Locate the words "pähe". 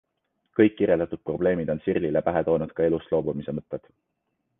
2.31-2.41